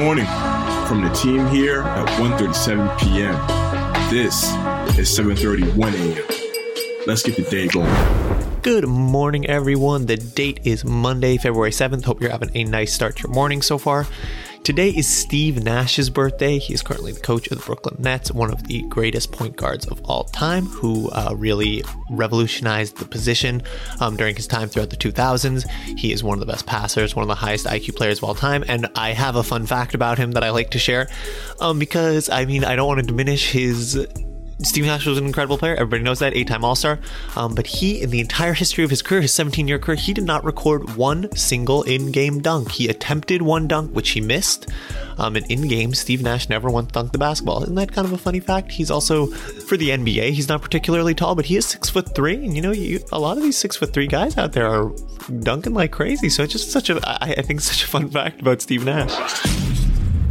morning 0.00 0.24
from 0.86 1.02
the 1.02 1.10
team 1.10 1.46
here 1.48 1.82
at 1.82 2.08
1.37 2.18 2.98
p.m. 3.00 3.34
This 4.08 4.44
is 4.98 5.10
7.31 5.10 5.92
a.m. 5.92 7.06
Let's 7.06 7.22
get 7.22 7.36
the 7.36 7.42
day 7.42 7.68
going. 7.68 7.92
Good 8.62 8.86
morning, 8.86 9.46
everyone. 9.46 10.06
The 10.06 10.16
date 10.16 10.60
is 10.64 10.86
Monday, 10.86 11.36
February 11.36 11.70
7th. 11.70 12.04
Hope 12.04 12.22
you're 12.22 12.30
having 12.30 12.50
a 12.54 12.64
nice 12.64 12.94
start 12.94 13.16
to 13.16 13.24
your 13.24 13.34
morning 13.34 13.60
so 13.60 13.76
far. 13.76 14.06
Today 14.62 14.90
is 14.90 15.08
Steve 15.08 15.64
Nash's 15.64 16.10
birthday. 16.10 16.58
He 16.58 16.74
is 16.74 16.82
currently 16.82 17.12
the 17.12 17.20
coach 17.20 17.48
of 17.48 17.58
the 17.58 17.64
Brooklyn 17.64 17.96
Nets, 17.98 18.30
one 18.30 18.52
of 18.52 18.62
the 18.64 18.82
greatest 18.82 19.32
point 19.32 19.56
guards 19.56 19.86
of 19.86 20.02
all 20.04 20.24
time, 20.24 20.66
who 20.66 21.08
uh, 21.10 21.34
really 21.34 21.82
revolutionized 22.10 22.98
the 22.98 23.06
position 23.06 23.62
um, 24.00 24.16
during 24.16 24.36
his 24.36 24.46
time 24.46 24.68
throughout 24.68 24.90
the 24.90 24.98
2000s. 24.98 25.68
He 25.98 26.12
is 26.12 26.22
one 26.22 26.34
of 26.34 26.40
the 26.40 26.52
best 26.52 26.66
passers, 26.66 27.16
one 27.16 27.22
of 27.22 27.28
the 27.28 27.34
highest 27.34 27.64
IQ 27.64 27.96
players 27.96 28.18
of 28.18 28.24
all 28.24 28.34
time, 28.34 28.62
and 28.68 28.86
I 28.94 29.12
have 29.12 29.34
a 29.36 29.42
fun 29.42 29.64
fact 29.64 29.94
about 29.94 30.18
him 30.18 30.32
that 30.32 30.44
I 30.44 30.50
like 30.50 30.70
to 30.72 30.78
share 30.78 31.08
um, 31.58 31.78
because, 31.78 32.28
I 32.28 32.44
mean, 32.44 32.62
I 32.62 32.76
don't 32.76 32.86
want 32.86 33.00
to 33.00 33.06
diminish 33.06 33.50
his 33.50 34.06
Steve 34.62 34.84
Nash 34.84 35.06
was 35.06 35.18
an 35.18 35.26
incredible 35.26 35.58
player. 35.58 35.74
Everybody 35.74 36.02
knows 36.02 36.18
that, 36.18 36.34
eight-time 36.34 36.64
All-Star. 36.64 36.98
Um, 37.36 37.54
but 37.54 37.66
he, 37.66 38.00
in 38.02 38.10
the 38.10 38.20
entire 38.20 38.52
history 38.52 38.84
of 38.84 38.90
his 38.90 39.02
career, 39.02 39.22
his 39.22 39.32
17-year 39.32 39.78
career, 39.78 39.96
he 39.96 40.12
did 40.12 40.24
not 40.24 40.44
record 40.44 40.96
one 40.96 41.34
single 41.36 41.82
in-game 41.82 42.40
dunk. 42.40 42.72
He 42.72 42.88
attempted 42.88 43.42
one 43.42 43.68
dunk, 43.68 43.92
which 43.92 44.10
he 44.10 44.20
missed. 44.20 44.68
Um, 45.18 45.36
and 45.36 45.50
in-game, 45.50 45.94
Steve 45.94 46.22
Nash 46.22 46.48
never 46.48 46.70
once 46.70 46.92
dunked 46.92 47.12
the 47.12 47.18
basketball. 47.18 47.62
Isn't 47.62 47.74
that 47.74 47.92
kind 47.92 48.06
of 48.06 48.12
a 48.12 48.18
funny 48.18 48.40
fact? 48.40 48.72
He's 48.72 48.90
also 48.90 49.26
for 49.26 49.76
the 49.76 49.90
NBA. 49.90 50.30
He's 50.30 50.48
not 50.48 50.62
particularly 50.62 51.14
tall, 51.14 51.34
but 51.34 51.46
he 51.46 51.56
is 51.56 51.66
six 51.66 51.88
foot 51.88 52.14
three. 52.14 52.34
And 52.34 52.54
you 52.54 52.62
know, 52.62 52.72
you, 52.72 53.00
a 53.12 53.18
lot 53.18 53.36
of 53.36 53.42
these 53.42 53.56
six 53.56 53.76
foot 53.76 53.92
three 53.92 54.06
guys 54.06 54.36
out 54.38 54.52
there 54.52 54.66
are 54.66 54.92
dunking 55.40 55.74
like 55.74 55.92
crazy. 55.92 56.28
So 56.28 56.42
it's 56.42 56.52
just 56.52 56.70
such 56.70 56.90
a, 56.90 57.00
I, 57.04 57.34
I 57.38 57.42
think, 57.42 57.60
such 57.60 57.84
a 57.84 57.86
fun 57.86 58.08
fact 58.10 58.40
about 58.40 58.60
Steve 58.60 58.84
Nash. 58.84 59.69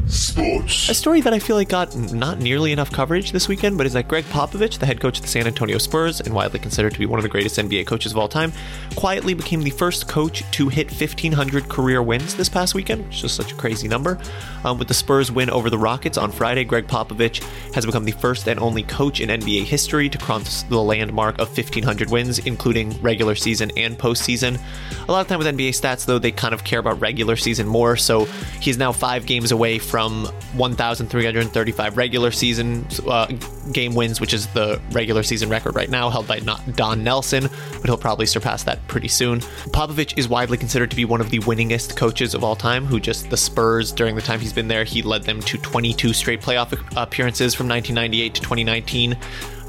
Sports. 0.09 0.89
A 0.89 0.95
story 0.95 1.21
that 1.21 1.35
I 1.35 1.39
feel 1.39 1.55
like 1.55 1.69
got 1.69 1.95
not 1.95 2.39
nearly 2.39 2.71
enough 2.71 2.91
coverage 2.91 3.31
this 3.31 3.47
weekend, 3.47 3.77
but 3.77 3.85
is 3.85 3.93
that 3.93 4.07
Gregg 4.07 4.23
Popovich, 4.25 4.79
the 4.79 4.87
head 4.87 4.99
coach 4.99 5.19
of 5.19 5.21
the 5.21 5.27
San 5.27 5.45
Antonio 5.45 5.77
Spurs 5.77 6.19
and 6.19 6.33
widely 6.33 6.57
considered 6.57 6.93
to 6.93 6.99
be 6.99 7.05
one 7.05 7.19
of 7.19 7.23
the 7.23 7.29
greatest 7.29 7.59
NBA 7.59 7.85
coaches 7.85 8.11
of 8.11 8.17
all 8.17 8.27
time, 8.27 8.51
quietly 8.95 9.35
became 9.35 9.61
the 9.61 9.69
first 9.69 10.07
coach 10.07 10.43
to 10.49 10.67
hit 10.67 10.87
1,500 10.89 11.69
career 11.69 12.01
wins 12.01 12.33
this 12.33 12.49
past 12.49 12.73
weekend, 12.73 13.05
which 13.05 13.17
is 13.17 13.21
just 13.21 13.35
such 13.35 13.51
a 13.51 13.55
crazy 13.55 13.87
number. 13.87 14.17
Um, 14.63 14.79
with 14.79 14.87
the 14.87 14.95
Spurs 14.95 15.31
win 15.31 15.51
over 15.51 15.69
the 15.69 15.77
Rockets 15.77 16.17
on 16.17 16.31
Friday, 16.31 16.63
Gregg 16.63 16.87
Popovich 16.87 17.43
has 17.75 17.85
become 17.85 18.05
the 18.05 18.11
first 18.13 18.47
and 18.47 18.59
only 18.59 18.81
coach 18.81 19.21
in 19.21 19.29
NBA 19.29 19.65
history 19.65 20.09
to 20.09 20.17
cross 20.17 20.63
the 20.63 20.81
landmark 20.81 21.37
of 21.37 21.55
1,500 21.55 22.09
wins, 22.09 22.39
including 22.39 22.99
regular 23.03 23.35
season 23.35 23.71
and 23.77 23.95
postseason. 23.95 24.59
A 25.07 25.11
lot 25.11 25.21
of 25.21 25.27
time 25.27 25.37
with 25.37 25.47
NBA 25.47 25.69
stats, 25.69 26.05
though, 26.07 26.17
they 26.17 26.31
kind 26.31 26.55
of 26.55 26.63
care 26.63 26.79
about 26.79 26.99
regular 26.99 27.35
season 27.35 27.67
more, 27.67 27.95
so 27.95 28.25
he's 28.59 28.77
now 28.79 28.91
five 28.91 29.27
games 29.27 29.51
away 29.51 29.77
from 29.77 29.98
from 29.99 30.27
1,335 30.55 31.97
regular 31.97 32.31
season 32.31 32.87
uh, 33.05 33.25
game 33.73 33.93
wins, 33.93 34.21
which 34.21 34.33
is 34.33 34.47
the 34.47 34.79
regular 34.91 35.23
season 35.23 35.49
record 35.49 35.75
right 35.75 35.89
now, 35.89 36.09
held 36.09 36.25
by 36.25 36.39
Don 36.39 37.03
Nelson, 37.03 37.43
but 37.73 37.83
he'll 37.83 37.97
probably 37.97 38.25
surpass 38.25 38.63
that 38.63 38.87
pretty 38.87 39.09
soon. 39.09 39.41
Popovich 39.71 40.17
is 40.17 40.29
widely 40.29 40.57
considered 40.57 40.89
to 40.89 40.95
be 40.95 41.03
one 41.03 41.19
of 41.19 41.31
the 41.31 41.39
winningest 41.39 41.97
coaches 41.97 42.33
of 42.33 42.45
all 42.45 42.55
time, 42.55 42.85
who 42.85 42.97
just 42.97 43.29
the 43.29 43.35
Spurs, 43.35 43.91
during 43.91 44.15
the 44.15 44.21
time 44.21 44.39
he's 44.39 44.53
been 44.53 44.69
there, 44.69 44.85
he 44.85 45.01
led 45.01 45.23
them 45.23 45.41
to 45.41 45.57
22 45.57 46.13
straight 46.13 46.39
playoff 46.39 46.71
appearances 46.95 47.53
from 47.53 47.67
1998 47.67 48.35
to 48.35 48.39
2019. 48.41 49.17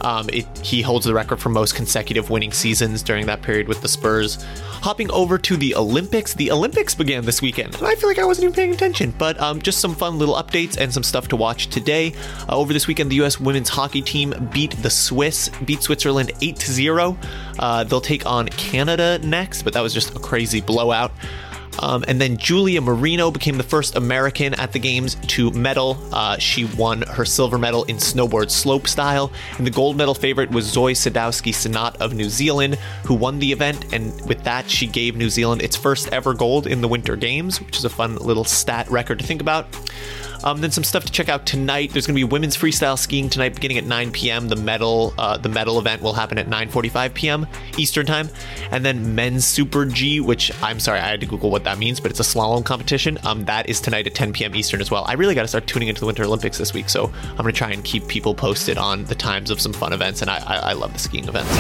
Um, 0.03 0.29
it, 0.31 0.47
he 0.59 0.83
holds 0.83 1.06
the 1.06 1.15
record 1.15 1.41
for 1.41 1.48
most 1.48 1.75
consecutive 1.75 2.31
winning 2.31 2.53
seasons 2.53 3.03
during 3.03 3.27
that 3.27 3.43
period 3.43 3.69
with 3.69 3.83
the 3.83 3.89
Spurs. 3.89 4.45
Hopping 4.83 5.11
over 5.11 5.37
to 5.39 5.56
the 5.56 5.75
Olympics, 5.75 6.34
the 6.34 6.51
Olympics 6.51 6.95
began 6.95 7.25
this 7.25 7.43
weekend. 7.43 7.77
I 7.83 7.95
feel 7.95 8.09
like 8.09 8.19
I 8.19 8.25
wasn't 8.25 8.44
even 8.44 8.55
paying 8.55 8.72
attention, 8.72 9.12
but 9.19 9.38
um, 9.41 9.61
just 9.61 9.81
some 9.81 9.94
fun 9.94 10.19
little 10.19 10.34
updates 10.37 10.78
and 10.78 10.93
some 10.93 11.03
stuff 11.03 11.28
to 11.28 11.37
watch 11.37 11.69
today. 11.69 12.15
Uh, 12.49 12.56
over 12.56 12.72
this 12.72 12.87
weekend, 12.87 13.11
the 13.11 13.16
U.S. 13.16 13.38
women's 13.38 13.69
hockey 13.69 14.03
team 14.03 14.34
beat 14.53 14.71
the 14.83 14.91
Swiss, 14.91 15.50
beat 15.65 15.83
Switzerland 15.83 16.32
8 16.41 16.59
0. 16.59 17.19
Uh, 17.59 17.84
they'll 17.84 18.00
take 18.00 18.25
on 18.27 18.49
Canada 18.49 19.19
next, 19.22 19.62
but 19.62 19.72
that 19.75 19.82
was 19.82 19.93
just 19.93 20.17
a 20.17 20.19
crazy 20.19 20.61
blowout. 20.61 21.12
Um, 21.81 22.05
and 22.07 22.21
then 22.21 22.37
Julia 22.37 22.81
Marino 22.81 23.31
became 23.31 23.57
the 23.57 23.63
first 23.63 23.97
American 23.97 24.55
at 24.55 24.73
the 24.73 24.79
Games 24.79 25.17
to 25.29 25.51
medal. 25.51 25.99
Uh, 26.13 26.39
she 26.39 26.65
won 26.65 27.03
her 27.03 27.25
silver 27.25 27.59
medal 27.59 27.85
in 27.85 27.97
snowboard 27.97 28.51
slope 28.51 28.87
style. 28.87 29.33
And 29.59 29.67
the 29.67 29.71
gold 29.71 29.97
medal 29.97 30.15
favorite 30.15 30.51
was 30.51 30.73
Zoi 30.73 30.93
Sadowski 30.93 31.53
Synnott 31.53 31.97
of 31.97 32.15
New 32.15 32.29
Zealand, 32.29 32.75
who 33.05 33.15
won 33.15 33.39
the 33.39 33.51
event. 33.53 33.93
And 33.93 34.13
with 34.27 34.45
that, 34.45 34.71
she 34.71 34.87
gave 34.87 35.17
New 35.17 35.31
Zealand 35.31 35.63
its 35.63 35.77
first 35.77 36.13
ever 36.13 36.35
gold 36.35 36.67
in 36.67 36.81
the 36.81 36.89
Winter 36.89 37.17
Games, 37.17 37.61
which 37.61 37.79
is 37.79 37.85
a 37.85 37.91
fun 37.91 38.17
little 38.17 38.45
stat 38.45 38.91
record 38.91 39.19
to 39.19 39.27
think 39.27 39.41
about. 39.41 39.67
Um, 40.45 40.61
then 40.61 40.71
some 40.71 40.84
stuff 40.84 41.05
to 41.05 41.12
check 41.12 41.28
out 41.28 41.47
tonight. 41.47 41.93
There's 41.93 42.06
going 42.06 42.15
to 42.15 42.21
be 42.21 42.25
women's 42.25 42.56
freestyle 42.56 42.99
skiing 42.99 43.28
tonight, 43.28 43.55
beginning 43.55 43.78
at 43.78 43.84
9 43.84 44.12
p.m. 44.12 44.49
The 44.49 44.56
medal, 44.56 45.15
uh, 45.19 45.37
the 45.37 45.49
medal 45.49 45.78
event 45.78 46.03
will 46.03 46.15
happen 46.15 46.39
at 46.39 46.49
9:45 46.49 47.15
p.m. 47.15 47.47
Eastern 47.77 48.06
time, 48.06 48.28
and 48.71 48.84
then 48.84 49.15
men's 49.15 49.47
Super 49.47 49.84
G, 49.84 50.21
which 50.21 50.50
I'm 50.62 50.81
sorry 50.81 51.00
I 51.00 51.09
had 51.09 51.21
to 51.21 51.27
Google 51.27 51.50
what 51.50 51.65
that 51.65 51.79
means, 51.79 52.00
but 52.00 52.11
it's 52.11 52.21
a 52.21 52.25
slalom 52.25 52.65
competition. 52.65 53.19
Um, 53.25 53.45
that 53.45 53.69
is 53.69 53.81
tonight 53.81 54.06
at 54.06 54.15
10 54.15 54.33
p.m. 54.33 54.55
Eastern 54.55 54.81
as 54.81 54.91
well. 54.91 55.05
I 55.06 55.15
really 55.15 55.34
got 55.34 55.43
to 55.43 55.49
start 55.49 55.67
tuning 55.67 55.89
into 55.89 56.00
the 56.00 56.06
Winter 56.06 56.25
Olympics 56.25 56.59
this 56.59 56.73
week, 56.73 56.89
so 56.89 57.12
I'm 57.31 57.37
going 57.37 57.53
to 57.53 57.59
try 57.59 57.71
and 57.71 57.84
keep 57.84 58.06
people 58.09 58.34
posted 58.34 58.79
on 58.79 59.05
the 59.05 59.15
times 59.15 59.50
of 59.50 59.61
some 59.61 59.73
fun 59.73 59.93
events, 59.93 60.23
and 60.23 60.31
I, 60.31 60.39
I, 60.39 60.56
I 60.71 60.73
love 60.73 60.93
the 60.93 60.99
skiing 60.99 61.29
events. 61.29 61.50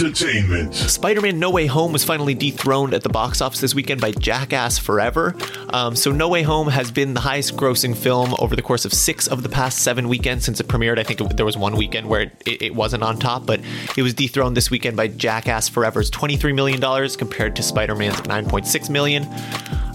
Entertainment. 0.00 0.74
Spider-Man: 0.74 1.38
No 1.38 1.50
Way 1.50 1.66
Home 1.66 1.92
was 1.92 2.04
finally 2.04 2.34
dethroned 2.34 2.94
at 2.94 3.02
the 3.02 3.08
box 3.08 3.40
office 3.40 3.60
this 3.60 3.74
weekend 3.74 4.00
by 4.00 4.12
Jackass 4.12 4.78
Forever. 4.78 5.36
Um, 5.70 5.94
so 5.94 6.10
No 6.10 6.28
Way 6.28 6.42
Home 6.42 6.68
has 6.68 6.90
been 6.90 7.14
the 7.14 7.20
highest-grossing 7.20 7.96
film 7.96 8.07
film 8.08 8.34
over 8.38 8.56
the 8.56 8.62
course 8.62 8.86
of 8.86 8.92
six 8.94 9.26
of 9.26 9.42
the 9.42 9.50
past 9.50 9.80
seven 9.80 10.08
weekends 10.08 10.42
since 10.42 10.60
it 10.60 10.66
premiered. 10.66 10.98
I 10.98 11.02
think 11.02 11.20
it, 11.20 11.36
there 11.36 11.44
was 11.44 11.58
one 11.58 11.76
weekend 11.76 12.08
where 12.08 12.22
it, 12.22 12.62
it, 12.62 12.74
wasn't 12.74 13.02
on 13.02 13.18
top, 13.18 13.44
but 13.44 13.60
it 13.98 14.02
was 14.02 14.14
dethroned 14.14 14.56
this 14.56 14.70
weekend 14.70 14.96
by 14.96 15.08
Jackass 15.08 15.68
Forever's 15.68 16.10
$23 16.10 16.54
million 16.54 16.80
compared 17.18 17.54
to 17.56 17.62
Spider 17.62 17.94
Man's 17.94 18.16
9.6 18.22 18.88
million. 18.88 19.24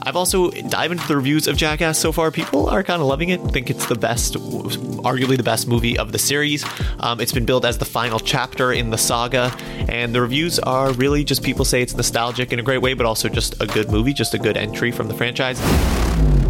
I've 0.04 0.16
also 0.16 0.52
dived 0.52 0.92
into 0.92 1.08
the 1.08 1.16
reviews 1.16 1.48
of 1.48 1.58
Jackass 1.58 1.98
so 1.98 2.12
far. 2.12 2.30
People 2.30 2.70
are 2.70 2.84
kind 2.84 3.02
of 3.02 3.08
loving 3.08 3.30
it. 3.30 3.40
think 3.52 3.72
it's 3.72 3.88
the 3.88 3.96
best, 3.96 4.36
arguably 4.36 5.36
the 5.36 5.42
best 5.42 5.68
movie 5.68 5.98
of 5.98 6.12
the 6.12 6.20
series. 6.20 6.64
Um, 7.00 7.20
it's 7.20 7.32
been 7.32 7.46
billed 7.46 7.66
as 7.66 7.80
the 7.80 7.86
final 7.86 8.20
chapter 8.20 8.72
in 8.72 8.92
the 8.92 8.98
saga, 9.00 9.52
and 9.90 10.14
the 10.14 10.22
reviews 10.22 10.60
are 10.60 10.92
really 10.94 11.24
just 11.24 11.42
people 11.42 11.66
say 11.66 11.82
it's 11.82 11.96
nostalgic 11.96 12.54
in 12.54 12.60
a 12.60 12.64
great 12.64 12.84
way, 12.84 12.94
but 12.94 13.08
also 13.08 13.28
just 13.28 13.60
a 13.60 13.66
good 13.66 13.90
movie, 13.90 14.14
just 14.14 14.36
a 14.36 14.38
good 14.38 14.56
entry 14.56 14.92
from 14.92 15.08
the 15.08 15.16
franchise 15.16 15.60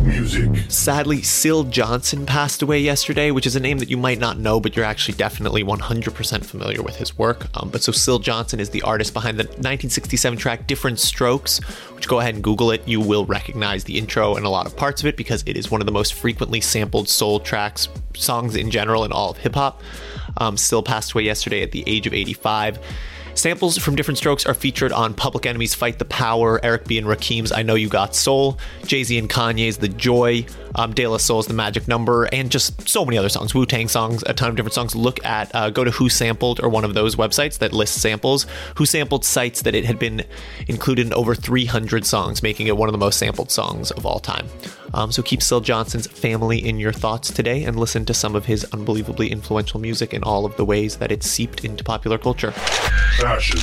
music. 0.04 0.50
Sadly, 0.70 1.22
Syl 1.22 1.64
Johnson 1.64 2.26
passed 2.26 2.62
away 2.62 2.80
yesterday, 2.80 3.32
which 3.32 3.46
is 3.46 3.56
a 3.56 3.60
name 3.60 3.78
that 3.80 3.90
you 3.90 3.98
might 3.98 4.20
not 4.20 4.38
know, 4.38 4.60
but 4.60 4.76
you're 4.76 4.86
actually 4.86 5.16
definitely 5.16 5.64
100% 5.64 6.46
familiar 6.46 6.82
with 6.82 6.96
his 6.96 7.18
work. 7.18 7.48
Um, 7.56 7.70
but 7.70 7.82
so 7.82 7.92
Syl 7.92 8.20
Johnson 8.20 8.60
is 8.60 8.70
the 8.70 8.82
artist 8.82 9.14
behind 9.14 9.40
the 9.40 9.44
1967 9.44 10.38
track 10.38 10.68
Different 10.68 11.00
Strokes, 11.00 11.60
which 11.96 12.08
go 12.08 12.20
ahead 12.20 12.36
and 12.36 12.44
Google 12.44 12.72
it. 12.72 12.88
You 12.88 13.00
will 13.00 13.26
recognize 13.26 13.84
the 13.84 13.98
intro 13.98 14.36
and 14.36 14.46
a 14.46 14.50
lot 14.50 14.66
of 14.66 14.76
parts 14.76 15.02
of 15.02 15.08
it 15.08 15.18
because 15.18 15.44
it 15.46 15.58
is 15.58 15.72
one 15.72 15.82
of 15.82 15.86
the 15.86 15.94
most 15.94 16.14
frequently 16.14 16.62
sampled 16.62 17.10
soul 17.10 17.40
tracks, 17.40 17.88
songs 18.16 18.56
in 18.56 18.72
general, 18.72 19.04
in 19.04 19.12
all 19.12 19.32
of 19.32 19.38
hip 19.38 19.56
hop. 19.56 19.82
Um, 20.38 20.58
Syl 20.58 20.84
passed 20.84 21.14
away 21.14 21.24
yesterday 21.24 21.62
at 21.62 21.72
the 21.72 21.84
age 21.88 22.08
of 22.08 22.14
85. 22.14 22.80
Samples 23.36 23.78
from 23.78 23.96
different 23.96 24.18
Strokes 24.20 24.46
are 24.46 24.54
featured 24.54 24.92
on 24.92 25.14
Public 25.14 25.46
Enemy's 25.46 25.74
Fight 25.74 25.98
the 25.98 26.06
Power, 26.06 26.64
Eric 26.64 26.86
B. 26.86 26.98
and 26.98 27.08
Rakim's 27.08 27.52
I 27.52 27.64
Know 27.64 27.76
You 27.76 27.90
Got 27.90 28.16
Soul, 28.16 28.60
Jay 28.86 29.04
Z 29.04 29.18
and 29.18 29.30
Kanye's 29.30 29.78
The 29.78 29.90
Joy, 29.90 30.46
um, 30.76 30.94
De 30.94 31.08
La 31.08 31.18
Soul's 31.18 31.48
The 31.48 31.54
Magic 31.54 31.88
Number, 31.88 32.26
and 32.26 32.52
just 32.52 32.88
so 32.88 33.04
many 33.04 33.18
other 33.18 33.30
songs, 33.30 33.54
Wu 33.56 33.66
Tang 33.66 33.88
songs, 33.88 34.24
a 34.28 34.34
ton 34.34 34.50
of 34.50 34.56
different 34.56 34.76
songs. 34.76 34.96
Look 34.96 35.24
at, 35.26 35.54
uh, 35.56 35.72
go 35.72 35.84
to 35.84 35.92
Who 35.92 36.10
Sampled 36.10 36.62
or 36.62 36.70
one 36.70 36.86
of 36.86 36.94
those 36.94 37.16
websites 37.16 37.58
that 37.58 37.74
lists 37.74 38.00
samples. 38.00 38.46
Who 38.76 38.86
Sampled 38.86 39.26
cites 39.26 39.64
that 39.64 39.76
it 39.76 39.86
had 39.86 39.98
been 39.98 40.24
included 40.68 41.08
in 41.08 41.14
over 41.14 41.34
300 41.34 42.06
songs, 42.06 42.44
making 42.44 42.68
it 42.68 42.78
one 42.78 42.88
of 42.88 42.94
the 42.94 43.00
most 43.00 43.18
sampled 43.18 43.52
songs 43.52 43.92
of 43.92 44.06
all 44.06 44.20
time. 44.20 44.48
Um, 44.94 45.12
so 45.12 45.22
keep 45.24 45.42
Syl 45.42 45.62
Johnson's 45.62 46.08
family 46.08 46.66
in 46.66 46.80
your 46.80 46.92
thoughts 46.92 47.32
today 47.32 47.64
and 47.64 47.80
listen 47.80 48.06
to 48.06 48.14
some 48.14 48.36
of 48.36 48.46
his 48.46 48.64
unbelievably 48.74 49.32
influential 49.32 49.80
music 49.80 50.14
in 50.14 50.24
all 50.24 50.46
of 50.46 50.56
the 50.58 50.66
ways 50.66 50.98
that 50.98 51.12
it 51.12 51.24
seeped 51.24 51.66
into 51.66 51.84
popular 51.84 52.18
culture. 52.18 52.52
Fashion. 52.52 53.60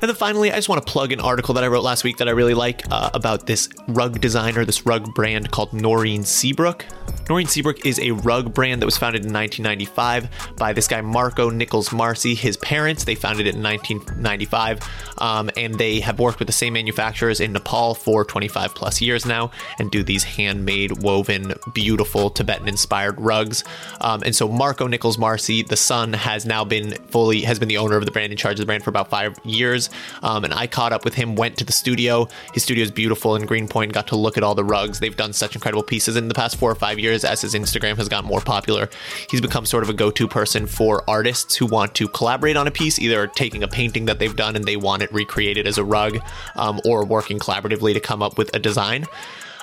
And 0.00 0.10
then 0.10 0.16
finally, 0.16 0.52
I 0.52 0.56
just 0.56 0.68
want 0.68 0.84
to 0.84 0.92
plug 0.92 1.12
an 1.12 1.20
article 1.20 1.54
that 1.54 1.64
I 1.64 1.66
wrote 1.68 1.82
last 1.82 2.04
week 2.04 2.18
that 2.18 2.28
I 2.28 2.32
really 2.32 2.52
like 2.52 2.82
uh, 2.90 3.10
about 3.14 3.46
this 3.46 3.68
rug 3.88 4.20
designer, 4.20 4.64
this 4.64 4.84
rug 4.84 5.14
brand 5.14 5.50
called 5.50 5.72
Noreen 5.72 6.24
Seabrook. 6.24 6.84
Noreen 7.28 7.46
Seabrook 7.46 7.86
is 7.86 7.98
a 8.00 8.10
rug 8.10 8.52
brand 8.52 8.82
that 8.82 8.86
was 8.86 8.98
founded 8.98 9.24
in 9.24 9.32
1995 9.32 10.56
by 10.56 10.74
this 10.74 10.86
guy 10.86 11.00
Marco 11.00 11.48
Nichols 11.48 11.90
Marcy. 11.90 12.34
His 12.34 12.58
parents, 12.58 13.04
they 13.04 13.14
founded 13.14 13.46
it 13.46 13.54
in 13.54 13.62
1995, 13.62 14.80
um, 15.18 15.50
and 15.56 15.74
they 15.76 16.00
have 16.00 16.18
worked 16.18 16.38
with 16.38 16.48
the 16.48 16.52
same 16.52 16.74
manufacturers 16.74 17.40
in 17.40 17.52
Nepal 17.54 17.94
for 17.94 18.26
25 18.26 18.74
plus 18.74 19.00
years 19.00 19.24
now 19.24 19.50
and 19.78 19.90
do 19.90 20.02
these 20.02 20.22
handmade, 20.22 21.02
woven, 21.02 21.54
beautiful 21.72 22.28
Tibetan-inspired 22.28 23.18
rugs. 23.18 23.64
Um, 24.02 24.22
and 24.22 24.36
so 24.36 24.46
Marco 24.46 24.86
Nichols 24.86 25.16
Marcy, 25.16 25.62
the 25.62 25.76
son, 25.76 26.12
has 26.12 26.44
now 26.44 26.64
been 26.64 26.92
fully 27.08 27.40
has 27.42 27.58
been 27.58 27.68
the 27.68 27.78
owner 27.78 27.96
of 27.96 28.04
the 28.04 28.10
brand, 28.10 28.32
in 28.32 28.36
charge 28.36 28.54
of 28.54 28.60
the 28.60 28.66
brand 28.66 28.84
for 28.84 28.90
about 28.90 29.08
five 29.08 29.38
years. 29.44 29.88
Um, 30.22 30.44
and 30.44 30.52
I 30.52 30.66
caught 30.66 30.92
up 30.92 31.04
with 31.06 31.14
him, 31.14 31.36
went 31.36 31.56
to 31.58 31.64
the 31.64 31.72
studio. 31.72 32.28
His 32.52 32.62
studio 32.62 32.82
is 32.82 32.90
beautiful 32.90 33.34
in 33.34 33.46
Greenpoint, 33.46 33.94
got 33.94 34.08
to 34.08 34.16
look 34.16 34.36
at 34.36 34.42
all 34.42 34.54
the 34.54 34.64
rugs. 34.64 35.00
They've 35.00 35.16
done 35.16 35.32
such 35.32 35.54
incredible 35.54 35.82
pieces 35.82 36.16
in 36.16 36.28
the 36.28 36.34
past 36.34 36.56
four 36.56 36.70
or 36.70 36.74
five 36.74 36.93
years 36.98 37.24
as 37.24 37.40
his 37.40 37.54
Instagram 37.54 37.96
has 37.96 38.08
gotten 38.08 38.28
more 38.28 38.40
popular. 38.40 38.88
He's 39.30 39.40
become 39.40 39.66
sort 39.66 39.82
of 39.82 39.90
a 39.90 39.94
go 39.94 40.10
to 40.10 40.28
person 40.28 40.66
for 40.66 41.08
artists 41.08 41.56
who 41.56 41.66
want 41.66 41.94
to 41.96 42.08
collaborate 42.08 42.56
on 42.56 42.66
a 42.66 42.70
piece, 42.70 42.98
either 42.98 43.26
taking 43.26 43.62
a 43.62 43.68
painting 43.68 44.06
that 44.06 44.18
they've 44.18 44.34
done 44.36 44.56
and 44.56 44.64
they 44.64 44.76
want 44.76 45.02
it 45.02 45.12
recreated 45.12 45.66
as 45.66 45.78
a 45.78 45.84
rug, 45.84 46.18
um, 46.56 46.80
or 46.84 47.04
working 47.04 47.38
collaboratively 47.38 47.94
to 47.94 48.00
come 48.00 48.22
up 48.22 48.38
with 48.38 48.54
a 48.54 48.58
design. 48.58 49.06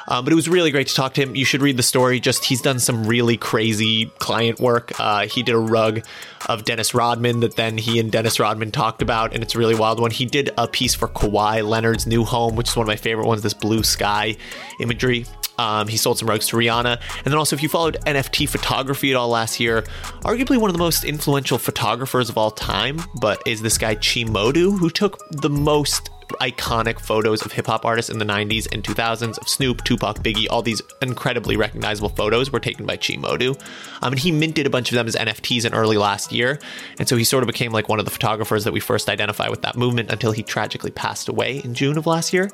Um, 0.08 0.26
but 0.26 0.34
it 0.34 0.36
was 0.36 0.50
really 0.50 0.72
great 0.72 0.88
to 0.88 0.94
talk 0.94 1.14
to 1.14 1.22
him. 1.22 1.36
You 1.36 1.46
should 1.46 1.62
read 1.62 1.78
the 1.78 1.84
story. 1.84 2.20
Just 2.20 2.46
he's 2.46 2.62
done 2.62 2.80
some 2.80 3.06
really 3.06 3.38
crazy 3.38 4.08
client 4.20 4.60
work. 4.60 5.00
Uh, 5.00 5.28
he 5.28 5.44
did 5.44 5.56
a 5.56 5.60
rug 5.60 6.02
of 6.48 6.66
Dennis 6.66 6.94
Rodman 6.94 7.42
that 7.42 7.56
then 7.56 7.78
he 7.78 8.00
and 8.00 8.12
Dennis 8.12 8.40
Rodman 8.40 8.72
talked 8.72 9.02
about, 9.02 9.34
and 9.34 9.44
it's 9.44 9.56
a 9.56 9.58
really 9.58 9.76
wild 9.76 10.00
one. 10.00 10.12
He 10.12 10.26
did 10.26 10.52
a 10.58 10.68
piece 10.68 10.96
for 10.96 11.08
Kawhi 11.08 11.68
Leonard's 11.68 12.08
new 12.08 12.24
home, 12.24 12.56
which 12.56 12.70
is 12.70 12.76
one 12.76 12.84
of 12.84 12.88
my 12.88 12.96
favorite 12.96 13.28
ones. 13.28 13.42
This 13.42 13.54
blue 13.54 13.84
sky 13.84 14.36
imagery. 14.80 15.26
Um, 15.62 15.88
he 15.88 15.96
sold 15.98 16.18
some 16.18 16.28
rugs 16.28 16.48
to 16.48 16.58
Rihanna. 16.58 17.00
And 17.18 17.26
then 17.26 17.36
also, 17.36 17.56
if 17.56 17.62
you 17.62 17.70
followed 17.70 17.98
NFT 18.08 18.50
photography 18.50 19.12
at 19.12 19.16
all 19.16 19.30
last 19.30 19.60
year, 19.60 19.84
arguably 20.24 20.58
one 20.58 20.70
of 20.70 20.74
the 20.74 20.80
most 20.80 21.04
influential 21.04 21.60
photographers 21.60 22.30
of 22.30 22.38
all 22.38 22.50
time, 22.50 23.00
but 23.20 23.42
is 23.46 23.62
this 23.62 23.78
guy 23.78 23.96
Chimodu, 23.96 24.78
who 24.78 24.90
took 24.90 25.20
the 25.30 25.50
most 25.50 26.10
iconic 26.40 27.00
photos 27.00 27.46
of 27.46 27.52
hip 27.52 27.68
hop 27.68 27.86
artists 27.86 28.10
in 28.10 28.20
the 28.20 28.26
90s 28.26 28.72
and 28.72 28.84
2000s 28.84 29.38
of 29.38 29.48
Snoop, 29.48 29.84
Tupac, 29.84 30.20
Biggie. 30.20 30.48
All 30.50 30.62
these 30.62 30.82
incredibly 31.02 31.58
recognizable 31.58 32.10
photos 32.10 32.52
were 32.52 32.60
taken 32.60 32.86
by 32.86 32.98
Chi 32.98 33.14
Modu. 33.16 33.60
Um, 34.02 34.14
and 34.14 34.20
he 34.20 34.32
minted 34.32 34.66
a 34.66 34.70
bunch 34.70 34.92
of 34.92 34.96
them 34.96 35.08
as 35.08 35.16
NFTs 35.16 35.66
in 35.66 35.74
early 35.74 35.98
last 35.98 36.32
year. 36.32 36.60
And 37.00 37.08
so 37.08 37.18
he 37.18 37.24
sort 37.24 37.44
of 37.44 37.48
became 37.48 37.72
like 37.72 37.90
one 37.90 38.00
of 38.00 38.06
the 38.06 38.12
photographers 38.12 38.64
that 38.64 38.74
we 38.74 38.80
first 38.80 39.10
identify 39.10 39.50
with 39.50 39.62
that 39.62 39.76
movement 39.76 40.12
until 40.12 40.32
he 40.32 40.44
tragically 40.44 40.92
passed 40.92 41.30
away 41.30 41.62
in 41.64 41.74
June 41.74 41.98
of 41.98 42.06
last 42.06 42.34
year. 42.34 42.50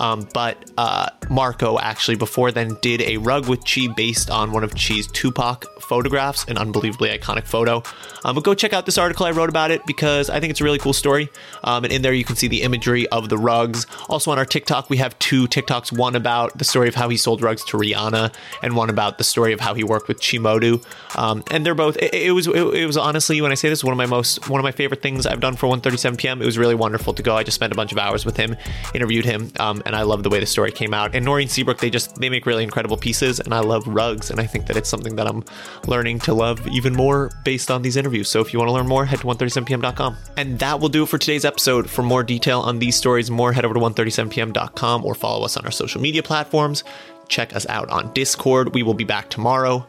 Um, 0.00 0.26
but 0.32 0.70
uh, 0.78 1.10
Marco 1.28 1.78
actually 1.78 2.16
before 2.16 2.50
then 2.50 2.78
did 2.80 3.02
a 3.02 3.18
rug 3.18 3.48
with 3.48 3.62
Chi 3.64 3.86
based 3.94 4.30
on 4.30 4.50
one 4.50 4.64
of 4.64 4.74
Chi's 4.74 5.06
Tupac 5.06 5.66
photographs, 5.82 6.44
an 6.46 6.56
unbelievably 6.56 7.10
iconic 7.10 7.46
photo. 7.46 7.82
Um, 8.24 8.34
but 8.34 8.42
go 8.42 8.54
check 8.54 8.72
out 8.72 8.86
this 8.86 8.96
article 8.96 9.26
I 9.26 9.32
wrote 9.32 9.50
about 9.50 9.70
it 9.70 9.84
because 9.86 10.30
I 10.30 10.40
think 10.40 10.52
it's 10.52 10.60
a 10.62 10.64
really 10.64 10.78
cool 10.78 10.94
story. 10.94 11.28
Um, 11.64 11.84
and 11.84 11.92
in 11.92 12.00
there 12.00 12.14
you 12.14 12.24
can 12.24 12.34
see 12.34 12.48
the 12.48 12.62
imagery 12.62 13.09
of 13.12 13.28
the 13.28 13.38
rugs. 13.38 13.86
Also 14.08 14.30
on 14.30 14.38
our 14.38 14.44
TikTok, 14.44 14.90
we 14.90 14.98
have 14.98 15.18
two 15.18 15.46
TikToks: 15.46 15.96
one 15.96 16.16
about 16.16 16.58
the 16.58 16.64
story 16.64 16.88
of 16.88 16.94
how 16.94 17.08
he 17.08 17.16
sold 17.16 17.42
rugs 17.42 17.64
to 17.66 17.76
Rihanna, 17.76 18.32
and 18.62 18.76
one 18.76 18.90
about 18.90 19.18
the 19.18 19.24
story 19.24 19.52
of 19.52 19.60
how 19.60 19.74
he 19.74 19.84
worked 19.84 20.08
with 20.08 20.20
Chimodu. 20.20 20.84
Um, 21.16 21.42
and 21.50 21.64
they're 21.64 21.74
both. 21.74 21.96
It, 21.96 22.14
it 22.14 22.32
was 22.32 22.46
it, 22.46 22.54
it, 22.56 22.86
was 22.86 22.96
honestly 22.96 23.40
when 23.40 23.52
I 23.52 23.54
say 23.54 23.68
this, 23.68 23.84
one 23.84 23.92
of 23.92 23.98
my 23.98 24.06
most 24.06 24.48
one 24.48 24.60
of 24.60 24.64
my 24.64 24.72
favorite 24.72 25.02
things 25.02 25.26
I've 25.26 25.40
done 25.40 25.56
for 25.56 25.66
1:37 25.66 26.18
p.m. 26.18 26.42
It 26.42 26.46
was 26.46 26.58
really 26.58 26.74
wonderful 26.74 27.14
to 27.14 27.22
go. 27.22 27.36
I 27.36 27.42
just 27.42 27.54
spent 27.54 27.72
a 27.72 27.76
bunch 27.76 27.92
of 27.92 27.98
hours 27.98 28.24
with 28.24 28.36
him, 28.36 28.56
interviewed 28.94 29.24
him, 29.24 29.52
um, 29.58 29.82
and 29.86 29.96
I 29.96 30.02
love 30.02 30.22
the 30.22 30.30
way 30.30 30.40
the 30.40 30.46
story 30.46 30.72
came 30.72 30.94
out. 30.94 31.14
And 31.14 31.24
Noreen 31.24 31.48
Seabrook, 31.48 31.78
they 31.78 31.90
just 31.90 32.16
they 32.16 32.28
make 32.28 32.46
really 32.46 32.64
incredible 32.64 32.96
pieces, 32.96 33.40
and 33.40 33.54
I 33.54 33.60
love 33.60 33.86
rugs, 33.86 34.30
and 34.30 34.40
I 34.40 34.46
think 34.46 34.66
that 34.66 34.76
it's 34.76 34.88
something 34.88 35.16
that 35.16 35.26
I'm 35.26 35.44
learning 35.86 36.20
to 36.20 36.34
love 36.34 36.66
even 36.68 36.94
more 36.94 37.30
based 37.44 37.70
on 37.70 37.82
these 37.82 37.96
interviews. 37.96 38.28
So 38.28 38.40
if 38.40 38.52
you 38.52 38.58
want 38.58 38.68
to 38.68 38.72
learn 38.72 38.86
more, 38.86 39.04
head 39.04 39.20
to 39.20 39.26
137pm.com. 39.26 40.16
And 40.36 40.58
that 40.58 40.80
will 40.80 40.88
do 40.88 41.04
it 41.04 41.08
for 41.08 41.18
today's 41.18 41.44
episode. 41.44 41.88
For 41.88 42.02
more 42.02 42.22
detail 42.22 42.60
on 42.60 42.78
these 42.78 42.96
stories, 43.00 43.30
more 43.30 43.52
head 43.52 43.64
over 43.64 43.74
to 43.74 43.80
137pm.com 43.80 45.04
or 45.04 45.14
follow 45.14 45.44
us 45.44 45.56
on 45.56 45.64
our 45.64 45.72
social 45.72 46.00
media 46.00 46.22
platforms. 46.22 46.84
Check 47.28 47.54
us 47.56 47.66
out 47.68 47.88
on 47.90 48.12
Discord. 48.12 48.74
We 48.74 48.82
will 48.82 48.94
be 48.94 49.04
back 49.04 49.30
tomorrow. 49.30 49.86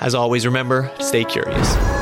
As 0.00 0.14
always, 0.14 0.46
remember, 0.46 0.90
stay 1.00 1.24
curious. 1.24 1.95